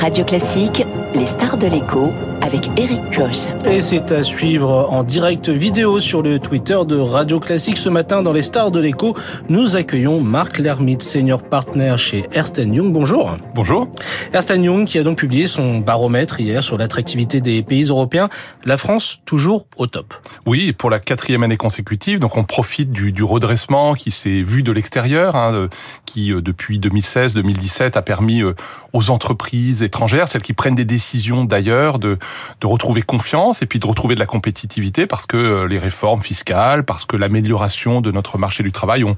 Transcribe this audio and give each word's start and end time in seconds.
Radio 0.00 0.24
Classique, 0.24 0.82
les 1.14 1.26
stars 1.26 1.58
de 1.58 1.66
l'écho 1.66 2.10
avec 2.40 2.70
Eric 2.78 3.00
Koch. 3.14 3.66
Et 3.66 3.82
c'est 3.82 4.10
à 4.12 4.22
suivre 4.22 4.88
en 4.90 5.02
direct 5.02 5.50
vidéo 5.50 6.00
sur 6.00 6.22
le 6.22 6.38
Twitter 6.38 6.78
de 6.86 6.96
Radio 6.96 7.38
Classique. 7.38 7.76
Ce 7.76 7.90
matin, 7.90 8.22
dans 8.22 8.32
les 8.32 8.40
stars 8.40 8.70
de 8.70 8.80
l'écho, 8.80 9.14
nous 9.50 9.76
accueillons 9.76 10.22
Marc 10.22 10.56
Lermite, 10.56 11.02
senior 11.02 11.42
partner 11.42 11.96
chez 11.98 12.24
Ernst 12.32 12.56
Young. 12.56 12.92
Bonjour. 12.92 13.36
Bonjour. 13.54 13.88
Ernst 14.32 14.50
Young 14.56 14.86
qui 14.86 14.98
a 14.98 15.02
donc 15.02 15.18
publié 15.18 15.46
son 15.46 15.80
baromètre 15.80 16.40
hier 16.40 16.62
sur 16.62 16.78
l'attractivité 16.78 17.42
des 17.42 17.62
pays 17.62 17.84
européens. 17.84 18.30
La 18.64 18.78
France, 18.78 19.20
toujours 19.26 19.66
au 19.76 19.86
top. 19.86 20.14
Oui, 20.46 20.72
pour 20.72 20.88
la 20.88 20.98
quatrième 20.98 21.42
année 21.42 21.58
consécutive. 21.58 22.20
Donc 22.20 22.38
on 22.38 22.44
profite 22.44 22.90
du, 22.90 23.12
du 23.12 23.22
redressement 23.22 23.92
qui 23.92 24.10
s'est 24.10 24.40
vu 24.40 24.62
de 24.62 24.72
l'extérieur, 24.72 25.36
hein, 25.36 25.68
qui 26.06 26.32
euh, 26.32 26.40
depuis 26.40 26.78
2016-2017 26.78 27.98
a 27.98 28.02
permis 28.02 28.42
euh, 28.42 28.54
aux 28.92 29.10
entreprises 29.10 29.82
celles 30.28 30.42
qui 30.42 30.52
prennent 30.52 30.74
des 30.74 30.84
décisions 30.84 31.44
d'ailleurs, 31.44 31.98
de, 31.98 32.18
de 32.60 32.66
retrouver 32.66 33.02
confiance 33.02 33.62
et 33.62 33.66
puis 33.66 33.78
de 33.78 33.86
retrouver 33.86 34.14
de 34.14 34.20
la 34.20 34.26
compétitivité 34.26 35.06
parce 35.06 35.26
que 35.26 35.36
euh, 35.36 35.68
les 35.68 35.78
réformes 35.78 36.22
fiscales, 36.22 36.84
parce 36.84 37.04
que 37.04 37.16
l'amélioration 37.16 38.00
de 38.00 38.10
notre 38.10 38.38
marché 38.38 38.62
du 38.62 38.72
travail 38.72 39.04
ont, 39.04 39.16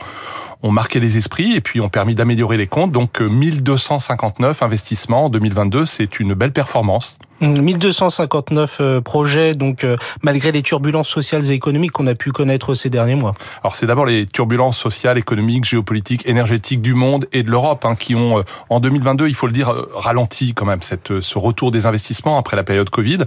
ont 0.62 0.70
marqué 0.70 1.00
les 1.00 1.18
esprits 1.18 1.54
et 1.54 1.60
puis 1.60 1.80
ont 1.80 1.88
permis 1.88 2.14
d'améliorer 2.14 2.56
les 2.56 2.66
comptes. 2.66 2.92
Donc 2.92 3.20
1259 3.20 4.62
investissements 4.62 5.26
en 5.26 5.28
2022, 5.28 5.86
c'est 5.86 6.20
une 6.20 6.34
belle 6.34 6.52
performance. 6.52 7.18
1259 7.42 8.80
mmh, 8.80 9.00
projets, 9.02 9.54
donc 9.54 9.86
malgré 10.22 10.52
les 10.52 10.62
turbulences 10.62 11.08
sociales 11.08 11.50
et 11.50 11.54
économiques 11.54 11.92
qu'on 11.92 12.06
a 12.06 12.14
pu 12.14 12.32
connaître 12.32 12.74
ces 12.74 12.90
derniers 12.90 13.14
mois. 13.14 13.32
Alors 13.62 13.74
c'est 13.74 13.86
d'abord 13.86 14.06
les 14.06 14.26
turbulences 14.26 14.78
sociales, 14.78 15.18
économiques, 15.18 15.64
géopolitiques, 15.64 16.28
énergétiques 16.28 16.80
du 16.80 16.94
monde 16.94 17.26
et 17.32 17.42
de 17.42 17.50
l'Europe 17.50 17.84
hein, 17.84 17.94
qui 17.94 18.14
ont, 18.14 18.42
en 18.70 18.80
2022, 18.80 19.28
il 19.28 19.34
faut 19.34 19.46
le 19.46 19.52
dire, 19.52 19.72
ralenti 19.94 20.54
quand 20.54 20.66
même 20.66 20.82
cette, 20.82 21.20
ce 21.20 21.38
retour 21.38 21.70
des 21.70 21.86
investissements 21.86 22.38
après 22.38 22.56
la 22.56 22.64
période 22.64 22.90
Covid. 22.90 23.18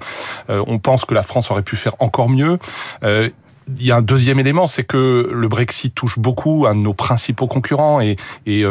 on 0.49 0.80
pense 0.80 1.05
que 1.05 1.13
la 1.13 1.23
France 1.23 1.52
aurait 1.52 1.63
pu 1.63 1.75
faire 1.75 1.95
encore 1.99 2.30
mieux. 2.30 2.58
Il 3.03 3.83
y 3.83 3.91
a 3.91 3.97
un 3.97 4.02
deuxième 4.02 4.39
élément, 4.39 4.67
c'est 4.67 4.83
que 4.83 5.30
le 5.33 5.47
Brexit 5.47 5.93
touche 5.93 6.19
beaucoup 6.19 6.66
un 6.67 6.75
de 6.75 6.80
nos 6.80 6.93
principaux 6.93 7.47
concurrents 7.47 7.99
et, 7.99 8.16
et 8.45 8.63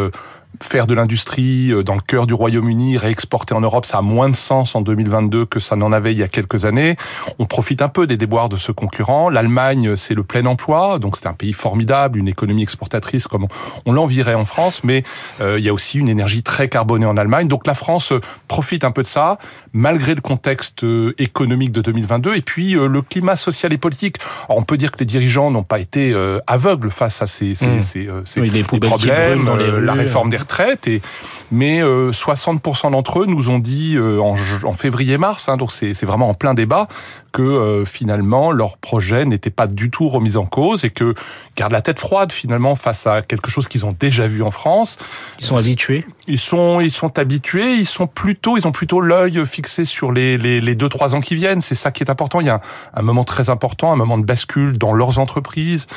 faire 0.62 0.86
de 0.86 0.94
l'industrie 0.94 1.72
euh, 1.72 1.83
dans 1.83 1.94
le 1.94 2.00
cœur 2.00 2.27
du 2.27 2.34
Royaume-Uni, 2.34 2.97
réexporter 2.97 3.55
en 3.55 3.60
Europe, 3.60 3.86
ça 3.86 3.98
a 3.98 4.02
moins 4.02 4.28
de 4.28 4.36
sens 4.36 4.74
en 4.74 4.80
2022 4.80 5.47
que 5.47 5.60
ça 5.60 5.77
n'en 5.77 5.92
avait 5.92 6.12
il 6.12 6.19
y 6.19 6.22
a 6.22 6.28
quelques 6.28 6.64
années. 6.64 6.97
On 7.38 7.47
profite 7.47 7.83
un 7.83 7.88
peu 7.88 8.06
des 8.06 8.16
déboires 8.16 8.48
de 8.48 8.56
ce 8.56 8.72
concurrent. 8.72 9.30
L'Allemagne, 9.30 9.97
c'est 9.97 10.14
le 10.14 10.22
plein 10.22 10.47
emploi, 10.47 10.98
donc 10.98 11.16
c'est 11.16 11.27
un 11.27 11.32
pays 11.32 11.52
formidable, 11.52 12.19
une 12.19 12.28
économie 12.28 12.62
exportatrice 12.62 13.27
comme 13.27 13.47
on 13.86 13.92
l'envirait 13.92 14.34
en 14.34 14.44
France, 14.44 14.82
mais 14.84 15.02
euh, 15.41 15.58
il 15.58 15.64
y 15.64 15.69
a 15.69 15.72
aussi 15.72 15.98
une 15.98 16.08
énergie 16.08 16.42
très 16.42 16.69
carbonée 16.69 17.06
en 17.06 17.16
Allemagne. 17.16 17.48
Donc 17.48 17.66
la 17.66 17.75
France 17.75 18.12
euh, 18.12 18.20
profite 18.48 18.84
un 18.84 18.91
peu 18.91 19.02
de 19.02 19.08
ça, 19.08 19.38
malgré 19.72 20.14
le 20.14 20.20
contexte 20.20 20.84
économique 21.19 21.72
de 21.72 21.80
2022 21.80 22.36
et 22.36 22.42
puis 22.42 22.72
le 22.72 23.02
climat 23.02 23.36
social 23.36 23.72
et 23.72 23.78
politique. 23.78 24.16
Alors, 24.48 24.58
on 24.58 24.62
peut 24.62 24.77
dire 24.77 24.92
que 24.92 24.98
les 24.98 25.05
dirigeants 25.05 25.50
n'ont 25.50 25.62
pas 25.62 25.78
été 25.78 26.14
aveugles 26.47 26.91
face 26.91 27.22
à 27.22 27.27
ces, 27.27 27.55
ces, 27.55 27.66
mmh. 27.66 27.80
ces, 27.80 28.08
ces 28.25 28.41
oui, 28.41 28.50
les 28.50 28.62
problèmes, 28.62 29.44
dans 29.44 29.56
les 29.56 29.80
la 29.80 29.92
réforme 29.92 30.30
des 30.30 30.36
retraite. 30.45 30.87
Et, 30.87 31.03
mais 31.50 31.83
60% 31.83 32.91
d'entre 32.92 33.20
eux 33.20 33.27
nous 33.27 33.50
ont 33.50 33.59
dit 33.59 33.98
en, 33.98 34.34
en 34.64 34.73
février-mars, 34.75 35.48
hein, 35.48 35.56
donc 35.56 35.73
c'est 35.73 36.05
vraiment 36.05 36.28
en 36.28 36.34
plein 36.34 36.55
débat, 36.55 36.89
que 37.34 37.42
euh, 37.42 37.84
finalement 37.84 38.53
leur 38.53 38.78
projet 38.78 39.25
n'était 39.25 39.50
pas 39.50 39.67
du 39.67 39.91
tout 39.91 40.09
remis 40.09 40.37
en 40.37 40.47
cause 40.47 40.84
et 40.84 40.91
que 40.91 41.15
gardent 41.56 41.72
la 41.72 41.83
tête 41.83 41.98
froide 41.98 42.31
finalement 42.31 42.77
face 42.77 43.09
à 43.09 43.22
quelque 43.22 43.50
chose 43.50 43.67
qu'ils 43.67 43.84
ont 43.84 43.95
déjà 43.98 44.28
vu 44.28 44.42
en 44.42 44.53
France. 44.53 44.98
Ils 45.41 45.45
sont 45.45 45.56
habitués. 45.56 46.06
Ils 46.28 46.39
sont 46.39 46.81
ils 46.81 46.92
sont 46.92 47.19
habitués. 47.19 47.75
Ils 47.75 47.87
sont 47.87 48.06
plutôt 48.06 48.56
ils 48.56 48.69
ont 48.69 48.72
plutôt 48.72 49.00
l'œil 49.00 49.45
fixé 49.47 49.84
sur 49.84 50.12
les 50.12 50.39
les, 50.39 50.61
les 50.61 50.75
deux 50.77 50.89
trois 50.89 51.17
ans 51.17 51.20
qui 51.20 51.34
viennent. 51.34 51.61
C'est 51.61 51.75
ça 51.75 51.91
qui 51.91 52.05
est 52.05 52.11
important. 52.11 52.41
Il 52.41 52.47
y 52.47 52.50
a 52.50 52.55
un, 52.55 52.61
un, 52.95 53.03
moment 53.03 53.25
très 53.25 53.50
important, 53.50 53.92
un 53.92 53.97
moment 53.97 54.17
de 54.17 54.25
bascule 54.25 54.78
dans 54.78 54.92
leurs 54.92 55.19
entreprises. 55.19 55.88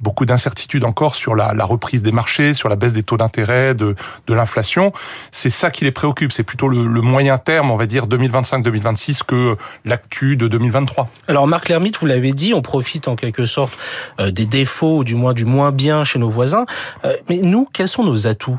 Beaucoup 0.00 0.24
d'incertitudes 0.24 0.84
encore 0.84 1.14
sur 1.14 1.34
la, 1.34 1.52
la 1.52 1.66
reprise 1.66 2.02
des 2.02 2.12
marchés, 2.12 2.54
sur 2.54 2.70
la 2.70 2.76
baisse 2.76 2.94
des 2.94 3.02
taux 3.02 3.18
d'intérêt, 3.18 3.74
de 3.74 3.95
de 4.26 4.34
l'inflation. 4.34 4.92
C'est 5.30 5.50
ça 5.50 5.70
qui 5.70 5.84
les 5.84 5.92
préoccupe. 5.92 6.32
C'est 6.32 6.42
plutôt 6.42 6.68
le, 6.68 6.86
moyen 7.00 7.38
terme, 7.38 7.70
on 7.70 7.76
va 7.76 7.86
dire 7.86 8.06
2025-2026 8.06 9.22
que 9.24 9.56
l'actu 9.84 10.36
de 10.36 10.48
2023 10.48 11.08
alors 11.28 11.46
Marc 11.46 11.68
Lermite, 11.68 11.98
vous 11.98 12.06
l'avez 12.06 12.32
dit, 12.32 12.54
on 12.54 12.62
profite 12.62 13.08
en 13.08 13.16
quelque 13.16 13.46
sorte 13.46 13.72
euh, 14.20 14.30
des 14.30 14.46
défauts, 14.46 15.04
du 15.04 15.14
moins 15.14 15.32
du 15.32 15.44
moins 15.44 15.72
bien 15.72 16.04
chez 16.04 16.18
nos 16.18 16.28
voisins. 16.28 16.66
Euh, 17.04 17.14
mais 17.28 17.38
nous, 17.38 17.68
quels 17.72 17.88
sont 17.88 18.04
nos 18.04 18.26
atouts? 18.26 18.58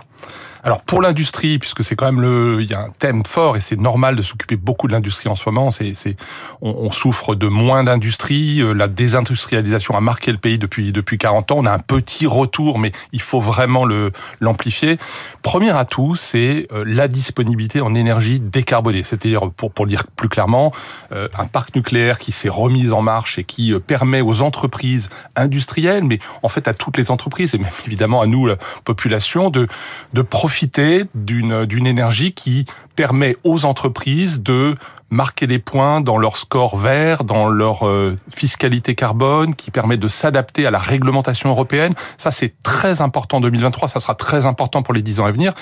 Alors 0.63 0.81
pour 0.81 1.01
l'industrie, 1.01 1.59
puisque 1.59 1.83
c'est 1.83 1.95
quand 1.95 2.05
même 2.05 2.21
le, 2.21 2.57
il 2.61 2.69
y 2.69 2.73
a 2.73 2.81
un 2.81 2.89
thème 2.89 3.23
fort 3.25 3.57
et 3.57 3.59
c'est 3.59 3.79
normal 3.79 4.15
de 4.15 4.21
s'occuper 4.21 4.55
beaucoup 4.55 4.87
de 4.87 4.93
l'industrie 4.93 5.29
en 5.29 5.35
ce 5.35 5.47
moment. 5.47 5.71
C'est, 5.71 5.93
c'est, 5.93 6.15
on, 6.61 6.71
on, 6.71 6.91
souffre 6.91 7.35
de 7.35 7.47
moins 7.47 7.83
d'industrie. 7.83 8.61
Euh, 8.61 8.73
la 8.73 8.87
désindustrialisation 8.87 9.95
a 9.95 10.01
marqué 10.01 10.31
le 10.31 10.37
pays 10.37 10.57
depuis 10.57 10.91
depuis 10.91 11.17
40 11.17 11.51
ans. 11.51 11.55
On 11.59 11.65
a 11.65 11.71
un 11.71 11.79
petit 11.79 12.25
retour, 12.25 12.79
mais 12.79 12.91
il 13.11 13.21
faut 13.21 13.39
vraiment 13.39 13.85
le 13.85 14.11
l'amplifier. 14.39 14.97
Premier 15.41 15.71
atout, 15.71 16.15
c'est 16.15 16.67
euh, 16.73 16.83
la 16.85 17.07
disponibilité 17.07 17.81
en 17.81 17.93
énergie 17.93 18.39
décarbonée. 18.39 19.03
C'est-à-dire, 19.03 19.51
pour 19.51 19.71
pour 19.71 19.85
le 19.85 19.89
dire 19.89 20.05
plus 20.15 20.29
clairement, 20.29 20.71
euh, 21.11 21.27
un 21.37 21.45
parc 21.45 21.75
nucléaire 21.75 22.19
qui 22.19 22.31
s'est 22.31 22.49
remis 22.49 22.91
en 22.91 23.01
marche 23.01 23.37
et 23.39 23.43
qui 23.43 23.73
permet 23.85 24.21
aux 24.21 24.41
entreprises 24.41 25.09
industrielles, 25.35 26.03
mais 26.03 26.19
en 26.43 26.49
fait 26.49 26.67
à 26.67 26.73
toutes 26.73 26.97
les 26.97 27.11
entreprises 27.11 27.55
et 27.55 27.57
même 27.57 27.71
évidemment 27.85 28.21
à 28.21 28.27
nous 28.27 28.47
la 28.47 28.57
population 28.83 29.49
de 29.49 29.67
de 30.13 30.21
profiter 30.47 31.03
d'une 31.13 31.85
énergie 31.85 32.31
qui 32.31 32.63
permet 32.97 33.37
aux 33.45 33.63
entreprises 33.63 34.41
de 34.41 34.75
marquer 35.09 35.47
des 35.47 35.59
points 35.59 36.01
dans 36.01 36.17
leur 36.17 36.37
score 36.37 36.77
vert, 36.77 37.23
dans 37.23 37.47
leur 37.47 37.87
euh, 37.87 38.17
fiscalité 38.29 38.95
carbone, 38.95 39.55
qui 39.55 39.71
permet 39.71 39.97
de 39.97 40.07
s'adapter 40.07 40.67
à 40.67 40.71
la 40.71 40.79
réglementation 40.79 41.49
européenne. 41.49 41.93
Ça, 42.17 42.31
c'est 42.31 42.59
très 42.61 43.01
important 43.01 43.37
en 43.37 43.41
2023. 43.41 43.87
Ça 43.87 43.99
sera 43.99 44.15
très 44.15 44.45
important 44.45 44.81
pour 44.81 44.93
les 44.93 45.01
dix 45.01 45.19
ans 45.19 45.25
à 45.25 45.31
venir 45.31 45.53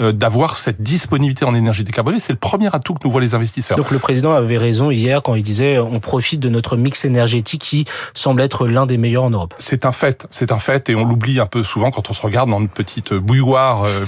euh, 0.00 0.12
d'avoir 0.12 0.56
cette 0.56 0.80
disponibilité 0.80 1.44
en 1.44 1.54
énergie 1.54 1.84
décarbonée. 1.84 2.20
C'est 2.20 2.32
le 2.32 2.38
premier 2.38 2.74
atout 2.74 2.94
que 2.94 3.00
nous 3.04 3.10
voient 3.10 3.20
les 3.20 3.34
investisseurs. 3.34 3.76
Donc 3.76 3.90
le 3.90 3.98
président 3.98 4.32
avait 4.32 4.58
raison 4.58 4.90
hier 4.90 5.22
quand 5.22 5.34
il 5.34 5.42
disait 5.42 5.78
on 5.78 6.00
profite 6.00 6.40
de 6.40 6.48
notre 6.48 6.76
mix 6.76 7.04
énergétique 7.04 7.62
qui 7.62 7.84
semble 8.14 8.40
être 8.40 8.66
l'un 8.66 8.86
des 8.86 8.96
meilleurs 8.96 9.24
en 9.24 9.30
Europe. 9.30 9.54
C'est 9.58 9.84
un 9.84 9.92
fait, 9.92 10.26
c'est 10.30 10.52
un 10.52 10.58
fait, 10.58 10.88
et 10.88 10.94
on 10.94 11.04
l'oublie 11.04 11.40
un 11.40 11.46
peu 11.46 11.62
souvent 11.62 11.90
quand 11.90 12.10
on 12.10 12.12
se 12.12 12.22
regarde 12.22 12.50
dans 12.50 12.60
une 12.60 12.68
petite 12.68 13.12
bouilloire 13.14 13.84
euh, 13.84 14.04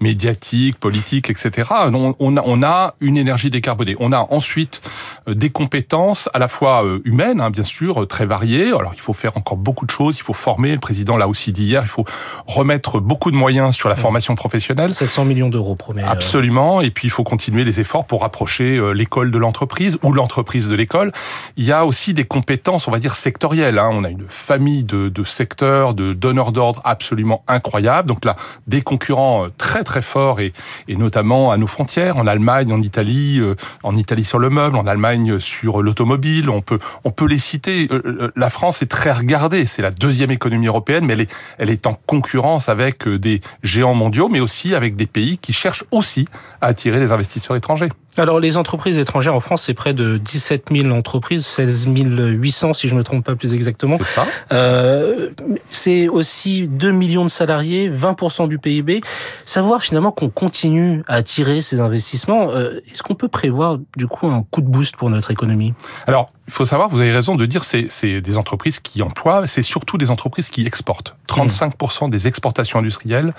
médiatique, 0.00 0.78
politique, 0.78 1.30
etc. 1.30 1.68
On, 1.92 2.14
on, 2.18 2.25
a, 2.36 2.42
on 2.46 2.62
a 2.62 2.94
une 3.00 3.18
énergie 3.18 3.50
décarbonée. 3.50 3.96
On 4.00 4.12
a 4.12 4.26
ensuite 4.30 4.80
euh, 5.28 5.34
des 5.34 5.50
compétences 5.50 6.28
à 6.32 6.38
la 6.38 6.48
fois 6.48 6.84
euh, 6.84 7.00
humaines, 7.04 7.40
hein, 7.40 7.50
bien 7.50 7.64
sûr, 7.64 8.02
euh, 8.02 8.06
très 8.06 8.26
variées. 8.26 8.68
Alors 8.68 8.92
il 8.94 9.00
faut 9.00 9.12
faire 9.12 9.36
encore 9.36 9.58
beaucoup 9.58 9.84
de 9.84 9.90
choses, 9.90 10.16
il 10.18 10.22
faut 10.22 10.32
former, 10.32 10.72
le 10.72 10.78
président 10.78 11.16
l'a 11.16 11.28
aussi 11.28 11.52
dit 11.52 11.64
hier, 11.64 11.82
il 11.82 11.88
faut 11.88 12.04
remettre 12.46 13.00
beaucoup 13.00 13.30
de 13.30 13.36
moyens 13.36 13.74
sur 13.74 13.88
la 13.88 13.96
formation 13.96 14.34
professionnelle. 14.34 14.92
700 14.92 15.26
millions 15.26 15.48
d'euros, 15.48 15.74
promet. 15.74 16.02
Absolument, 16.02 16.80
et 16.80 16.90
puis 16.90 17.08
il 17.08 17.10
faut 17.10 17.24
continuer 17.24 17.64
les 17.64 17.80
efforts 17.80 18.06
pour 18.06 18.22
rapprocher 18.22 18.80
l'école 18.94 19.30
de 19.30 19.38
l'entreprise 19.38 19.98
ou 20.02 20.12
l'entreprise 20.12 20.68
de 20.68 20.74
l'école. 20.74 21.12
Il 21.56 21.64
y 21.64 21.72
a 21.72 21.84
aussi 21.84 22.14
des 22.14 22.24
compétences, 22.24 22.88
on 22.88 22.90
va 22.90 22.98
dire, 22.98 23.14
sectorielles. 23.14 23.78
Hein. 23.78 23.90
On 23.92 24.04
a 24.04 24.10
une 24.10 24.26
famille 24.28 24.84
de, 24.84 25.08
de 25.08 25.24
secteurs, 25.24 25.94
de 25.94 26.12
donneurs 26.12 26.52
d'ordre 26.52 26.80
absolument 26.84 27.44
incroyables. 27.46 28.08
Donc 28.08 28.24
là, 28.24 28.36
des 28.66 28.82
concurrents 28.82 29.46
très 29.58 29.84
très 29.84 30.02
forts 30.02 30.40
et, 30.40 30.52
et 30.88 30.96
notamment 30.96 31.50
à 31.50 31.56
nos 31.56 31.66
frontières, 31.66 32.15
en 32.16 32.26
Allemagne, 32.26 32.72
en 32.72 32.80
Italie, 32.80 33.40
en 33.82 33.94
Italie 33.94 34.24
sur 34.24 34.38
le 34.38 34.50
meuble, 34.50 34.76
en 34.76 34.86
Allemagne 34.86 35.38
sur 35.38 35.82
l'automobile. 35.82 36.50
On 36.50 36.62
peut, 36.62 36.78
on 37.04 37.10
peut 37.10 37.26
les 37.26 37.38
citer. 37.38 37.88
Euh, 37.90 38.02
euh, 38.04 38.32
la 38.36 38.50
France 38.50 38.82
est 38.82 38.86
très 38.86 39.12
regardée. 39.12 39.66
C'est 39.66 39.82
la 39.82 39.90
deuxième 39.90 40.30
économie 40.30 40.66
européenne, 40.66 41.04
mais 41.04 41.14
elle 41.14 41.22
est, 41.22 41.34
elle 41.58 41.70
est 41.70 41.86
en 41.86 41.94
concurrence 41.94 42.68
avec 42.68 43.06
euh, 43.06 43.18
des 43.18 43.40
géants 43.62 43.94
mondiaux, 43.94 44.28
mais 44.28 44.40
aussi 44.40 44.74
avec 44.74 44.96
des 44.96 45.06
pays 45.06 45.38
qui 45.38 45.52
cherchent 45.52 45.84
aussi 45.90 46.26
à 46.60 46.66
attirer 46.66 47.00
les 47.00 47.12
investisseurs 47.12 47.56
étrangers. 47.56 47.88
Alors 48.18 48.40
les 48.40 48.56
entreprises 48.56 48.98
étrangères 48.98 49.34
en 49.34 49.40
France, 49.40 49.64
c'est 49.64 49.74
près 49.74 49.92
de 49.92 50.16
17 50.16 50.68
000 50.72 50.90
entreprises, 50.90 51.44
16 51.46 51.86
800 51.86 52.74
si 52.74 52.88
je 52.88 52.94
ne 52.94 52.98
me 52.98 53.04
trompe 53.04 53.24
pas 53.24 53.34
plus 53.34 53.54
exactement. 53.54 53.98
C'est 53.98 54.04
ça. 54.04 54.26
Euh, 54.52 55.30
c'est 55.68 56.08
aussi 56.08 56.68
2 56.68 56.90
millions 56.92 57.24
de 57.24 57.30
salariés, 57.30 57.90
20% 57.90 58.48
du 58.48 58.58
PIB. 58.58 59.00
Savoir 59.44 59.82
finalement 59.82 60.12
qu'on 60.12 60.30
continue 60.30 61.02
à 61.08 61.16
attirer 61.16 61.60
ces 61.60 61.80
investissements, 61.80 62.50
euh, 62.50 62.80
est-ce 62.90 63.02
qu'on 63.02 63.14
peut 63.14 63.28
prévoir 63.28 63.78
du 63.96 64.06
coup 64.06 64.28
un 64.28 64.42
coup 64.50 64.60
de 64.60 64.68
boost 64.68 64.96
pour 64.96 65.10
notre 65.10 65.30
économie? 65.30 65.74
Alors 66.06 66.30
il 66.46 66.52
faut 66.52 66.64
savoir, 66.64 66.88
vous 66.88 67.00
avez 67.00 67.12
raison 67.12 67.34
de 67.34 67.44
dire, 67.44 67.64
c'est 67.64 67.86
c'est 67.90 68.20
des 68.20 68.38
entreprises 68.38 68.80
qui 68.80 69.02
emploient, 69.02 69.46
c'est 69.46 69.62
surtout 69.62 69.98
des 69.98 70.10
entreprises 70.10 70.48
qui 70.48 70.66
exportent. 70.66 71.16
35% 71.28 72.08
des 72.08 72.28
exportations 72.28 72.78
industrielles 72.78 73.32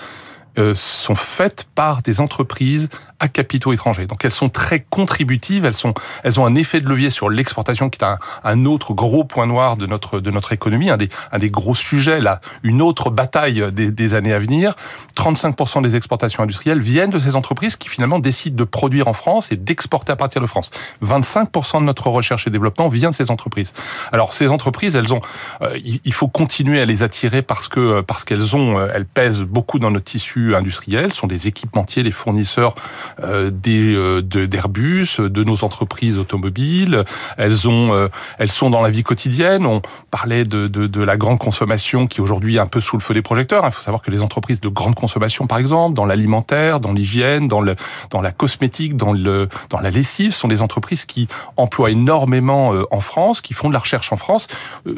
euh, 0.58 0.74
sont 0.74 1.14
faites 1.14 1.66
par 1.74 2.02
des 2.02 2.20
entreprises 2.20 2.88
à 3.20 3.28
capitaux 3.28 3.72
étrangers. 3.72 4.06
Donc 4.06 4.24
elles 4.24 4.30
sont 4.30 4.48
très 4.48 4.80
contributives, 4.80 5.64
elles 5.64 5.74
sont, 5.74 5.94
elles 6.22 6.38
ont 6.40 6.46
un 6.46 6.54
effet 6.54 6.80
de 6.80 6.88
levier 6.88 7.10
sur 7.10 7.30
l'exportation 7.30 7.90
qui 7.90 7.98
est 8.00 8.04
un, 8.04 8.18
un, 8.44 8.64
autre 8.64 8.94
gros 8.94 9.24
point 9.24 9.46
noir 9.46 9.76
de 9.76 9.86
notre 9.86 10.20
de 10.20 10.30
notre 10.30 10.52
économie, 10.52 10.90
un 10.90 10.96
des 10.96 11.08
un 11.32 11.38
des 11.38 11.50
gros 11.50 11.74
sujets 11.74 12.20
là, 12.20 12.40
une 12.62 12.82
autre 12.82 13.10
bataille 13.10 13.72
des, 13.72 13.90
des 13.90 14.14
années 14.14 14.32
à 14.32 14.38
venir. 14.38 14.74
35% 15.16 15.82
des 15.82 15.96
exportations 15.96 16.42
industrielles 16.42 16.80
viennent 16.80 17.10
de 17.10 17.18
ces 17.18 17.36
entreprises 17.36 17.76
qui 17.76 17.88
finalement 17.88 18.18
décident 18.18 18.56
de 18.56 18.64
produire 18.64 19.08
en 19.08 19.12
France 19.12 19.50
et 19.52 19.56
d'exporter 19.56 20.12
à 20.12 20.16
partir 20.16 20.40
de 20.40 20.46
France. 20.46 20.70
25% 21.04 21.80
de 21.80 21.84
notre 21.84 22.08
recherche 22.08 22.46
et 22.46 22.50
développement 22.50 22.88
vient 22.88 23.10
de 23.10 23.14
ces 23.14 23.30
entreprises. 23.30 23.72
Alors 24.12 24.32
ces 24.32 24.48
entreprises, 24.48 24.96
elles 24.96 25.12
ont, 25.12 25.20
euh, 25.62 25.76
il 26.04 26.12
faut 26.12 26.28
continuer 26.28 26.80
à 26.80 26.84
les 26.84 27.02
attirer 27.02 27.42
parce 27.42 27.68
que 27.68 28.00
parce 28.00 28.24
qu'elles 28.24 28.54
ont, 28.56 28.78
elles 28.94 29.06
pèsent 29.06 29.42
beaucoup 29.42 29.78
dans 29.78 29.90
notre 29.90 30.04
tissu 30.04 30.54
industriel, 30.54 31.12
sont 31.12 31.26
des 31.26 31.48
équipementiers, 31.48 32.02
les 32.02 32.10
fournisseurs 32.10 32.74
euh, 32.76 33.07
des 33.50 33.94
euh, 33.94 34.22
d'Airbus, 34.22 35.18
de, 35.18 35.44
nos 35.44 35.64
entreprises 35.64 36.18
automobiles. 36.18 37.04
Elles 37.36 37.68
ont, 37.68 37.92
euh, 37.92 38.08
elles 38.38 38.50
sont 38.50 38.70
dans 38.70 38.82
la 38.82 38.90
vie 38.90 39.02
quotidienne. 39.02 39.66
On 39.66 39.82
parlait 40.10 40.44
de, 40.44 40.66
de, 40.66 40.86
de 40.86 41.02
la 41.02 41.16
grande 41.16 41.38
consommation 41.38 42.06
qui 42.06 42.20
aujourd'hui 42.20 42.56
est 42.56 42.60
un 42.60 42.66
peu 42.66 42.80
sous 42.80 42.96
le 42.96 43.02
feu 43.02 43.14
des 43.14 43.22
projecteurs. 43.22 43.64
Il 43.66 43.72
faut 43.72 43.82
savoir 43.82 44.02
que 44.02 44.10
les 44.10 44.22
entreprises 44.22 44.60
de 44.60 44.68
grande 44.68 44.94
consommation, 44.94 45.46
par 45.46 45.58
exemple, 45.58 45.94
dans 45.94 46.06
l'alimentaire, 46.06 46.80
dans 46.80 46.92
l'hygiène, 46.92 47.48
dans 47.48 47.60
le, 47.60 47.76
dans 48.10 48.20
la 48.20 48.30
cosmétique, 48.30 48.96
dans 48.96 49.12
le, 49.12 49.48
dans 49.70 49.80
la 49.80 49.90
lessive, 49.90 50.32
sont 50.32 50.48
des 50.48 50.62
entreprises 50.62 51.04
qui 51.04 51.28
emploient 51.56 51.90
énormément 51.90 52.72
en 52.90 53.00
France, 53.00 53.40
qui 53.40 53.54
font 53.54 53.68
de 53.68 53.74
la 53.74 53.80
recherche 53.80 54.12
en 54.12 54.16
France. 54.16 54.48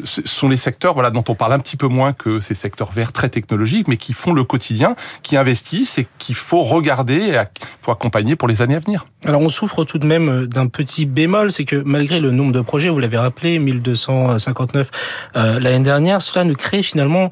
Ce 0.03 0.21
sont 0.25 0.49
les 0.49 0.57
secteurs, 0.57 0.93
voilà, 0.93 1.11
dont 1.11 1.23
on 1.27 1.35
parle 1.35 1.53
un 1.53 1.59
petit 1.59 1.77
peu 1.77 1.87
moins 1.87 2.13
que 2.13 2.39
ces 2.39 2.55
secteurs 2.55 2.91
verts 2.91 3.11
très 3.11 3.29
technologiques, 3.29 3.87
mais 3.87 3.97
qui 3.97 4.13
font 4.13 4.33
le 4.33 4.43
quotidien, 4.43 4.95
qui 5.23 5.37
investissent 5.37 5.97
et 5.97 6.07
qu'il 6.17 6.35
faut 6.35 6.61
regarder 6.61 7.41
faut 7.81 7.91
Alors 9.25 9.41
on 9.41 9.49
souffre 9.49 9.83
tout 9.83 9.99
de 9.99 10.05
même 10.05 10.47
d'un 10.47 10.67
petit 10.67 11.05
bémol, 11.05 11.51
c'est 11.51 11.65
que 11.65 11.75
malgré 11.75 12.19
le 12.19 12.31
nombre 12.31 12.51
de 12.51 12.61
projets, 12.61 12.89
vous 12.89 12.99
l'avez 12.99 13.17
rappelé, 13.17 13.59
1259 13.59 14.91
euh, 15.35 15.59
l'année 15.59 15.83
dernière, 15.83 16.21
cela 16.21 16.43
ne 16.43 16.53
crée 16.53 16.83
finalement, 16.83 17.29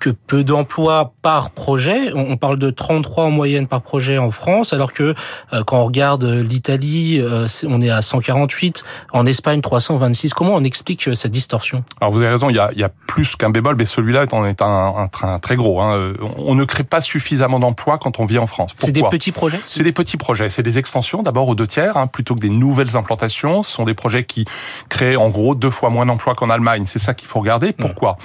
que 0.00 0.10
peu 0.10 0.42
d'emplois 0.42 1.12
par 1.22 1.50
projet. 1.50 2.12
On 2.14 2.36
parle 2.36 2.58
de 2.58 2.70
33 2.70 3.24
en 3.24 3.30
moyenne 3.30 3.68
par 3.68 3.82
projet 3.82 4.18
en 4.18 4.30
France, 4.30 4.72
alors 4.72 4.92
que 4.92 5.14
euh, 5.52 5.62
quand 5.64 5.78
on 5.78 5.84
regarde 5.84 6.24
l'Italie, 6.24 7.20
euh, 7.20 7.46
on 7.68 7.80
est 7.80 7.90
à 7.90 8.02
148, 8.02 8.82
en 9.12 9.26
Espagne 9.26 9.60
326. 9.60 10.34
Comment 10.34 10.54
on 10.54 10.64
explique 10.64 11.06
euh, 11.08 11.14
cette 11.14 11.30
distorsion? 11.30 11.84
Alors 12.00 12.12
vous 12.12 12.18
avez 12.18 12.30
raison, 12.30 12.50
il 12.50 12.56
y 12.56 12.58
a, 12.58 12.70
il 12.72 12.78
y 12.78 12.84
a 12.84 12.88
plus 12.88 13.36
qu'un 13.36 13.50
bémol, 13.50 13.76
mais 13.76 13.84
celui-là 13.84 14.24
est 14.24 14.62
un, 14.62 14.64
un, 14.64 15.08
un, 15.22 15.38
très 15.38 15.56
gros. 15.56 15.80
Hein. 15.80 16.14
On 16.36 16.54
ne 16.54 16.64
crée 16.64 16.84
pas 16.84 17.00
suffisamment 17.00 17.60
d'emplois 17.60 17.98
quand 17.98 18.18
on 18.18 18.24
vit 18.24 18.38
en 18.38 18.46
France. 18.46 18.72
C'est 18.78 18.92
des 18.92 19.02
petits 19.02 19.32
projets? 19.32 19.60
C'est 19.66 19.82
des 19.82 19.92
petits 19.92 20.16
projets. 20.16 20.48
C'est 20.48 20.62
des 20.62 20.78
extensions, 20.78 21.22
d'abord 21.22 21.46
aux 21.48 21.54
deux 21.54 21.66
tiers, 21.66 21.96
hein, 21.96 22.06
plutôt 22.06 22.34
que 22.34 22.40
des 22.40 22.48
nouvelles 22.48 22.96
implantations. 22.96 23.62
Ce 23.62 23.72
sont 23.72 23.84
des 23.84 23.94
projets 23.94 24.24
qui 24.24 24.46
créent 24.88 25.16
en 25.16 25.28
gros 25.28 25.54
deux 25.54 25.70
fois 25.70 25.90
moins 25.90 26.06
d'emplois 26.06 26.34
qu'en 26.34 26.48
Allemagne. 26.48 26.84
C'est 26.86 26.98
ça 26.98 27.12
qu'il 27.12 27.28
faut 27.28 27.40
regarder. 27.40 27.68
Mmh. 27.68 27.74
Pourquoi? 27.78 28.16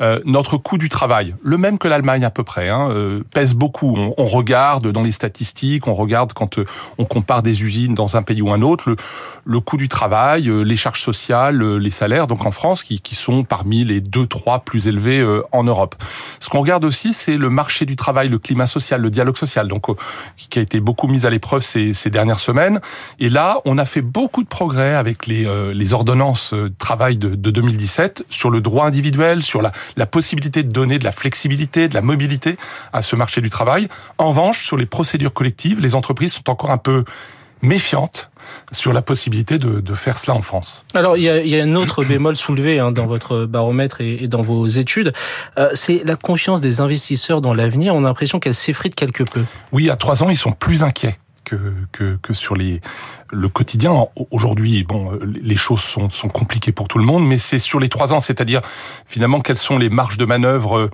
Euh, 0.00 0.20
Notre 0.24 0.56
coût 0.56 0.78
du 0.78 0.88
travail 0.88 1.23
le 1.42 1.58
même 1.58 1.78
que 1.78 1.88
l'Allemagne 1.88 2.24
à 2.24 2.30
peu 2.30 2.44
près, 2.44 2.68
hein, 2.68 2.88
euh, 2.90 3.22
pèse 3.32 3.54
beaucoup. 3.54 3.96
On, 4.16 4.24
regarde 4.24 4.90
dans 4.90 5.02
les 5.02 5.12
statistiques, 5.12 5.86
on 5.86 5.94
regarde 5.94 6.32
quand 6.32 6.58
euh, 6.58 6.64
on 6.98 7.04
compare 7.04 7.42
des 7.42 7.62
usines 7.62 7.94
dans 7.94 8.16
un 8.16 8.22
pays 8.22 8.42
ou 8.42 8.52
un 8.52 8.62
autre, 8.62 8.90
le, 8.90 8.96
le 9.44 9.60
coût 9.60 9.76
du 9.76 9.88
travail, 9.88 10.48
euh, 10.48 10.62
les 10.62 10.76
charges 10.76 11.00
sociales, 11.00 11.76
les 11.76 11.90
salaires, 11.90 12.26
donc 12.26 12.46
en 12.46 12.50
France, 12.50 12.82
qui, 12.82 13.00
qui 13.00 13.14
sont 13.14 13.44
parmi 13.44 13.84
les 13.84 14.00
deux, 14.00 14.26
trois 14.26 14.60
plus 14.60 14.88
élevés 14.88 15.24
en 15.52 15.64
Europe. 15.64 15.94
Ce 16.40 16.48
qu'on 16.48 16.60
regarde 16.60 16.84
aussi, 16.84 17.12
c'est 17.12 17.36
le 17.36 17.50
marché 17.50 17.86
du 17.86 17.96
travail, 17.96 18.28
le 18.28 18.38
climat 18.38 18.66
social, 18.66 19.00
le 19.00 19.10
dialogue 19.10 19.36
social, 19.36 19.68
donc 19.68 19.86
qui 20.36 20.58
a 20.58 20.62
été 20.62 20.80
beaucoup 20.80 21.06
mis 21.06 21.26
à 21.26 21.30
l'épreuve 21.30 21.62
ces, 21.62 21.92
dernières 22.10 22.40
semaines. 22.40 22.80
Et 23.18 23.28
là, 23.28 23.60
on 23.64 23.78
a 23.78 23.84
fait 23.84 24.02
beaucoup 24.02 24.42
de 24.42 24.48
progrès 24.48 24.94
avec 24.94 25.26
les, 25.26 25.46
les 25.72 25.92
ordonnances 25.92 26.54
travail 26.78 27.16
de, 27.16 27.34
de 27.34 27.50
2017 27.50 28.24
sur 28.28 28.50
le 28.50 28.60
droit 28.60 28.86
individuel, 28.86 29.42
sur 29.42 29.62
la, 29.62 29.72
la 29.96 30.06
possibilité 30.06 30.62
de 30.62 30.72
donner 30.72 30.98
de 30.98 31.04
la 31.04 31.12
flexibilité, 31.14 31.88
de 31.88 31.94
la 31.94 32.02
mobilité 32.02 32.56
à 32.92 33.02
ce 33.02 33.16
marché 33.16 33.40
du 33.40 33.50
travail. 33.50 33.88
En 34.18 34.28
revanche, 34.28 34.64
sur 34.64 34.76
les 34.76 34.86
procédures 34.86 35.32
collectives, 35.32 35.80
les 35.80 35.94
entreprises 35.94 36.34
sont 36.34 36.50
encore 36.50 36.70
un 36.70 36.78
peu 36.78 37.04
méfiantes 37.62 38.30
sur 38.72 38.92
la 38.92 39.02
possibilité 39.02 39.58
de, 39.58 39.80
de, 39.80 39.94
faire 39.94 40.18
cela 40.18 40.36
en 40.36 40.42
France. 40.42 40.84
Alors, 40.94 41.16
il 41.16 41.22
y 41.22 41.28
a, 41.28 41.40
il 41.40 41.48
y 41.48 41.58
a 41.58 41.64
un 41.64 41.74
autre 41.74 42.04
bémol 42.04 42.36
soulevé 42.36 42.78
hein, 42.78 42.92
dans 42.92 43.06
votre 43.06 43.46
baromètre 43.46 44.02
et, 44.02 44.24
et 44.24 44.28
dans 44.28 44.42
vos 44.42 44.66
études, 44.66 45.12
euh, 45.58 45.70
c'est 45.72 46.02
la 46.04 46.16
confiance 46.16 46.60
des 46.60 46.82
investisseurs 46.82 47.40
dans 47.40 47.54
l'avenir. 47.54 47.94
On 47.94 48.04
a 48.04 48.08
l'impression 48.08 48.38
qu'elle 48.38 48.54
s'effrite 48.54 48.94
quelque 48.94 49.22
peu. 49.22 49.42
Oui, 49.72 49.88
à 49.88 49.96
trois 49.96 50.22
ans, 50.22 50.28
ils 50.28 50.36
sont 50.36 50.52
plus 50.52 50.82
inquiets. 50.82 51.16
Que, 51.44 52.32
sur 52.32 52.54
le 52.56 53.48
quotidien. 53.48 54.06
Aujourd'hui, 54.30 54.82
bon, 54.84 55.18
les 55.22 55.56
choses 55.56 55.80
sont, 55.80 56.08
sont 56.10 56.28
compliquées 56.28 56.72
pour 56.72 56.88
tout 56.88 56.98
le 56.98 57.04
monde, 57.04 57.26
mais 57.26 57.38
c'est 57.38 57.58
sur 57.58 57.78
les 57.78 57.88
trois 57.88 58.14
ans, 58.14 58.20
c'est-à-dire 58.20 58.60
finalement 59.06 59.40
quelles 59.40 59.56
sont 59.56 59.78
les 59.78 59.90
marges 59.90 60.18
de 60.18 60.24
manœuvre 60.24 60.90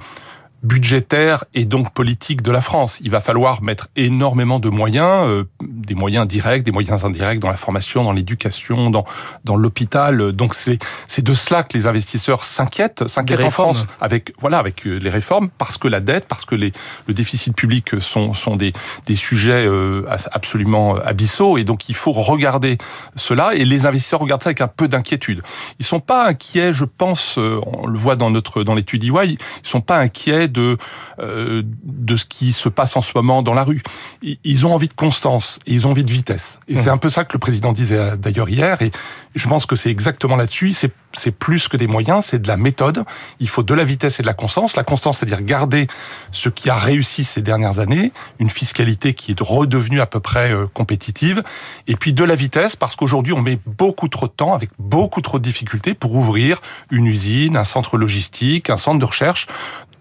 budgétaire 0.63 1.45
et 1.55 1.65
donc 1.65 1.93
politique 1.93 2.43
de 2.43 2.51
la 2.51 2.61
France. 2.61 2.99
Il 3.03 3.11
va 3.11 3.21
falloir 3.21 3.63
mettre 3.63 3.89
énormément 3.97 4.59
de 4.59 4.69
moyens, 4.69 5.27
euh, 5.27 5.45
des 5.63 5.95
moyens 5.95 6.27
directs, 6.27 6.63
des 6.63 6.71
moyens 6.71 7.05
indirects 7.05 7.41
dans 7.41 7.49
la 7.49 7.57
formation, 7.57 8.05
dans 8.05 8.13
l'éducation, 8.13 8.91
dans 8.91 9.05
dans 9.45 9.57
l'hôpital. 9.57 10.33
Donc 10.33 10.55
c'est 10.55 10.79
c'est 11.07 11.25
de 11.25 11.35
cela 11.35 11.63
que 11.63 11.77
les 11.77 11.87
investisseurs 11.87 12.45
s'inquiètent, 12.45 13.09
s'inquiètent 13.09 13.45
en 13.45 13.51
France 13.51 13.87
avec 14.01 14.35
voilà 14.39 14.59
avec 14.59 14.87
euh, 14.87 14.99
les 14.99 15.11
réformes 15.11 15.49
parce 15.49 15.79
que 15.79 15.89
la 15.89 16.01
dette, 16.01 16.27
parce 16.27 16.45
que 16.45 16.55
les 16.55 16.73
le 17.07 17.15
déficit 17.15 17.55
public 17.55 18.01
sont 18.01 18.35
sont 18.35 18.57
des 18.57 18.73
des 19.07 19.17
sujets 19.17 19.65
euh, 19.67 20.05
absolument 20.33 20.97
abyssaux 20.97 21.57
et 21.57 21.65
donc 21.65 21.89
il 21.89 21.95
faut 21.95 22.13
regarder 22.13 22.77
cela 23.17 23.55
et 23.55 23.65
les 23.65 23.87
investisseurs 23.87 24.21
regardent 24.21 24.43
ça 24.43 24.51
avec 24.51 24.61
un 24.61 24.69
peu 24.69 24.89
d'inquiétude. 24.89 25.43
Ils 25.79 25.87
sont 25.87 26.01
pas 26.01 26.27
inquiets, 26.27 26.73
je 26.73 26.85
pense, 26.85 27.39
on 27.39 27.87
le 27.87 27.99
voit 27.99 28.17
dans 28.17 28.31
notre 28.31 28.63
dans 28.63 28.75
l'étude 28.75 29.05
EY, 29.05 29.33
ils 29.33 29.39
sont 29.63 29.81
pas 29.81 29.99
inquiets 29.99 30.50
de 30.51 30.77
euh, 31.21 31.63
de 31.65 32.17
ce 32.17 32.25
qui 32.25 32.53
se 32.53 32.69
passe 32.69 32.97
en 32.97 33.01
ce 33.01 33.13
moment 33.15 33.43
dans 33.43 33.55
la 33.55 33.65
rue. 33.65 33.83
Ils 34.23 34.67
ont 34.67 34.75
envie 34.75 34.89
de 34.89 34.95
constance 34.95 35.59
et 35.67 35.73
ils 35.73 35.87
ont 35.87 35.91
envie 35.91 36.05
de 36.05 36.11
vitesse. 36.11 36.61
Et 36.69 36.77
c'est 36.77 36.91
mmh. 36.91 36.95
un 36.95 36.97
peu 36.99 37.11
ça 37.11 37.25
que 37.25 37.33
le 37.33 37.39
président 37.39 37.73
disait 37.73 37.99
euh, 37.99 38.17
d'ailleurs 38.17 38.49
hier. 38.49 38.83
Et 38.83 38.91
je 39.35 39.49
pense 39.49 39.67
que 39.67 39.77
c'est 39.77 39.91
exactement 39.91 40.37
là-dessus. 40.37 40.73
C'est 40.73 40.93
c'est 41.13 41.33
plus 41.33 41.69
que 41.69 41.77
des 41.77 41.87
moyens, 41.87 42.27
c'est 42.27 42.41
de 42.41 42.49
la 42.49 42.57
méthode. 42.57 43.05
Il 43.41 43.49
faut 43.49 43.63
de 43.63 43.75
la 43.75 43.85
vitesse 43.85 44.21
et 44.21 44.23
de 44.23 44.27
la 44.27 44.35
constance. 44.35 44.77
La 44.77 44.85
constance, 44.85 45.19
c'est-à-dire 45.19 45.43
garder 45.43 45.87
ce 46.31 46.49
qui 46.49 46.71
a 46.71 46.77
réussi 46.77 47.25
ces 47.25 47.43
dernières 47.43 47.81
années, 47.81 48.13
une 48.39 48.51
fiscalité 48.51 49.15
qui 49.15 49.33
est 49.33 49.41
redevenue 49.41 50.01
à 50.01 50.07
peu 50.07 50.21
près 50.21 50.53
euh, 50.53 50.67
compétitive, 50.73 51.43
et 51.87 51.97
puis 51.97 52.13
de 52.13 52.25
la 52.25 52.35
vitesse 52.35 52.77
parce 52.77 52.97
qu'aujourd'hui 52.97 53.33
on 53.33 53.41
met 53.41 53.59
beaucoup 53.67 54.09
trop 54.09 54.27
de 54.27 54.33
temps 54.33 54.55
avec 54.55 54.71
beaucoup 54.79 55.21
trop 55.21 55.39
de 55.39 55.45
difficultés 55.45 55.95
pour 55.95 56.15
ouvrir 56.15 56.61
une 56.91 57.07
usine, 57.07 57.57
un 57.57 57.65
centre 57.65 57.97
logistique, 57.97 58.71
un 58.71 58.77
centre 58.77 58.99
de 58.99 59.05
recherche 59.05 59.47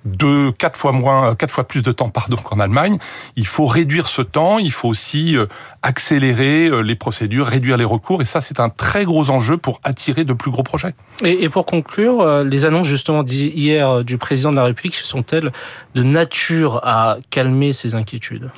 de 0.06 0.52
quatre 0.52 0.78
fois 0.78 0.92
moins, 0.92 1.36
quatre 1.36 1.52
fois 1.52 1.68
plus 1.68 1.82
de 1.82 1.92
temps, 1.92 2.10
pardon, 2.10 2.38
qu'en 2.38 2.60
Allemagne. 2.60 2.98
Il 3.36 3.46
faut 3.46 3.66
réduire 3.66 4.08
ce 4.08 4.22
temps. 4.22 4.60
Il 4.60 4.72
faut 4.72 4.88
aussi 4.88 5.38
euh, 5.38 5.46
accélérer 5.82 6.68
euh, 6.68 6.82
les 6.82 6.96
procédures, 6.96 7.48
réduire 7.48 7.78
les 7.78 7.86
recours. 7.86 8.22
Et 8.22 8.26
ça, 8.26 8.42
c'est 8.42 8.60
un 8.60 8.70
très 8.70 9.06
gros 9.06 9.30
enjeu 9.30 9.58
pour 9.58 9.80
attirer 9.84 10.24
de 10.24 10.34
plus 10.34 10.52
gros 10.52 10.64
projets. 10.64 10.94
Et, 11.24 11.50
pour 11.50 11.66
conclure, 11.66 12.22
euh, 12.22 12.44
les 12.44 12.66
annonces 12.66 12.88
justement 12.88 13.24
d'hier 13.24 14.04
du 14.04 14.18
président 14.18 14.52
de 14.52 14.58
la 14.58 14.66
République 14.66 14.96
sont-elles 14.96 15.52
de 15.96 16.04
nature 16.04 16.80
à 16.84 17.18
calmer 17.30 17.74
ces 17.74 17.96
inquiétudes? 17.96 18.50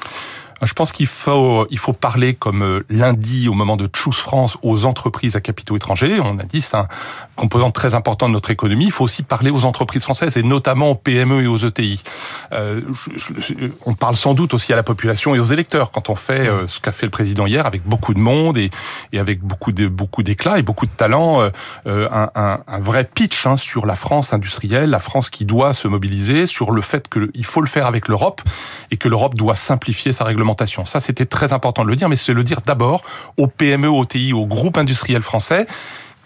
Je 0.64 0.74
pense 0.74 0.92
qu'il 0.92 1.08
faut, 1.08 1.66
il 1.72 1.80
faut 1.80 1.94
parler 1.94 2.36
comme 2.36 2.62
euh, 2.62 2.86
lundi 2.90 3.48
au 3.48 3.54
moment 3.54 3.78
de 3.78 3.90
Choose 3.94 4.18
France 4.18 4.58
aux 4.62 4.86
entreprises 4.86 5.36
à 5.36 5.42
capitaux 5.42 5.76
étrangers. 5.76 6.20
On 6.20 6.38
a 6.38 6.44
dit 6.44 6.62
c'est 6.62 6.76
un 6.76 6.88
composant 7.36 7.72
très 7.72 7.96
important 7.96 8.28
de 8.28 8.34
notre 8.34 8.52
économie. 8.52 8.86
Il 8.86 8.92
faut 8.92 9.04
aussi 9.04 9.24
parler 9.24 9.50
aux 9.50 9.66
entreprises 9.66 10.04
françaises 10.04 10.38
et 10.38 10.44
notamment 10.44 10.92
aux 10.92 10.96
PME 10.96 11.44
et 11.44 11.48
aux 11.48 11.58
ETI. 11.58 12.04
Euh, 12.54 12.82
on 13.86 13.96
parle 13.96 14.16
sans 14.16 14.36
doute 14.36 14.54
aussi 14.54 14.72
à 14.72 14.76
la 14.76 14.84
population 14.84 15.34
et 15.34 15.40
aux 15.40 15.46
électeurs 15.46 15.90
quand 15.90 16.10
on 16.10 16.16
fait 16.16 16.48
euh, 16.48 16.68
ce 16.68 16.80
qu'a 16.80 16.92
fait 16.92 17.08
le 17.08 17.12
président 17.12 17.48
hier 17.48 17.66
avec 17.66 17.84
beaucoup 17.84 18.14
de 18.14 18.20
monde 18.20 18.58
et, 18.58 18.70
avec 19.18 19.42
beaucoup 19.42 19.72
de 19.72 19.86
et 19.86 20.62
beaucoup 20.62 20.86
de 20.86 20.92
talent. 20.92 21.42
Euh, 21.88 22.08
un, 22.12 22.30
un, 22.36 22.60
un, 22.68 22.80
vrai 22.80 23.10
pitch 23.12 23.48
hein, 23.48 23.56
sur 23.56 23.86
la 23.86 23.96
France 23.96 24.34
industrielle, 24.34 24.92
la 24.92 25.00
France 25.00 25.30
qui 25.30 25.46
doit 25.46 25.74
se 25.74 25.88
mobiliser, 25.88 26.46
sur 26.46 26.72
le 26.72 26.82
fait 26.82 27.10
qu'il 27.10 27.46
faut 27.46 27.62
le 27.62 27.68
faire 27.68 27.88
avec 27.88 28.08
l'Europe 28.08 28.42
et 28.92 28.98
que 28.98 29.10
l'Europe 29.10 29.36
doit 29.36 29.56
simplifier 29.56 30.14
sa 30.14 30.24
réglementation 30.24 30.51
ça, 30.86 31.00
c'était 31.00 31.26
très 31.26 31.54
important 31.54 31.84
de 31.84 31.88
le 31.88 31.96
dire, 31.96 32.10
mais 32.10 32.16
c'est 32.16 32.34
le 32.34 32.44
dire 32.44 32.62
d'abord 32.66 33.02
aux 33.38 33.48
PME, 33.48 33.90
aux 33.90 34.06
TI, 34.06 34.34
aux 34.34 34.46
groupes 34.46 34.78
industriels 34.78 35.22
français 35.22 35.68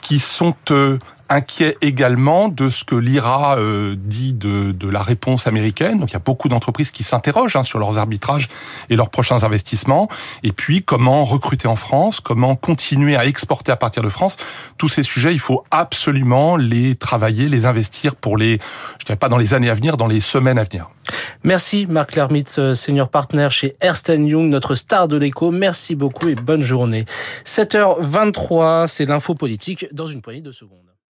qui 0.01 0.19
sont 0.19 0.53
euh, 0.69 0.99
inquiets 1.29 1.77
également 1.81 2.49
de 2.49 2.69
ce 2.69 2.83
que 2.83 2.95
l'IRA 2.95 3.57
euh, 3.57 3.95
dit 3.97 4.33
de, 4.33 4.71
de, 4.71 4.89
la 4.89 5.01
réponse 5.01 5.47
américaine. 5.47 5.99
Donc 5.99 6.11
il 6.11 6.13
y 6.13 6.17
a 6.17 6.19
beaucoup 6.19 6.49
d'entreprises 6.49 6.91
qui 6.91 7.03
s'interrogent 7.03 7.55
hein, 7.55 7.63
sur 7.63 7.79
leurs 7.79 7.97
arbitrages 7.97 8.47
et 8.89 8.95
leurs 8.95 9.09
prochains 9.09 9.43
investissements. 9.43 10.07
Et 10.43 10.51
puis 10.51 10.83
comment 10.83 11.25
recruter 11.25 11.67
en 11.67 11.75
France, 11.75 12.19
comment 12.19 12.55
continuer 12.55 13.15
à 13.15 13.25
exporter 13.25 13.71
à 13.71 13.75
partir 13.75 14.03
de 14.03 14.09
France. 14.09 14.37
Tous 14.77 14.87
ces 14.87 15.03
sujets, 15.03 15.33
il 15.33 15.39
faut 15.39 15.63
absolument 15.71 16.57
les 16.57 16.95
travailler, 16.95 17.49
les 17.49 17.65
investir 17.65 18.15
pour 18.15 18.37
les, 18.37 18.59
je 18.99 19.05
dirais 19.05 19.17
pas 19.17 19.29
dans 19.29 19.37
les 19.37 19.53
années 19.53 19.69
à 19.69 19.73
venir, 19.73 19.97
dans 19.97 20.07
les 20.07 20.19
semaines 20.19 20.59
à 20.59 20.63
venir. 20.63 20.87
Merci 21.43 21.85
Marc 21.87 22.15
Lermitz, 22.15 22.57
euh, 22.57 22.73
senior 22.73 23.09
partner 23.09 23.49
chez 23.51 23.75
Ernst 23.81 24.09
Young, 24.09 24.49
notre 24.49 24.75
star 24.75 25.07
de 25.07 25.17
l'écho. 25.17 25.51
Merci 25.51 25.95
beaucoup 25.95 26.27
et 26.27 26.35
bonne 26.35 26.63
journée. 26.63 27.05
7h23, 27.45 28.87
c'est 28.87 29.05
l'info 29.05 29.35
politique 29.35 29.87
dans 29.91 30.07
une 30.07 30.21
poignée 30.21 30.41
de 30.41 30.51
secondes. 30.51 30.94